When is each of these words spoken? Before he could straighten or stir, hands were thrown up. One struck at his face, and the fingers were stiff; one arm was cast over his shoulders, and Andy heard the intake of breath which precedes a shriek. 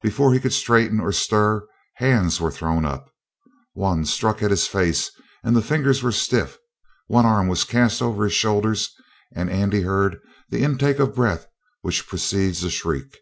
Before 0.00 0.32
he 0.32 0.40
could 0.40 0.54
straighten 0.54 1.00
or 1.00 1.12
stir, 1.12 1.66
hands 1.96 2.40
were 2.40 2.50
thrown 2.50 2.86
up. 2.86 3.12
One 3.74 4.06
struck 4.06 4.42
at 4.42 4.50
his 4.50 4.66
face, 4.66 5.10
and 5.44 5.54
the 5.54 5.60
fingers 5.60 6.02
were 6.02 6.12
stiff; 6.12 6.56
one 7.08 7.26
arm 7.26 7.46
was 7.46 7.64
cast 7.64 8.00
over 8.00 8.24
his 8.24 8.32
shoulders, 8.32 8.90
and 9.34 9.50
Andy 9.50 9.82
heard 9.82 10.18
the 10.48 10.62
intake 10.64 10.98
of 10.98 11.14
breath 11.14 11.46
which 11.82 12.08
precedes 12.08 12.64
a 12.64 12.70
shriek. 12.70 13.18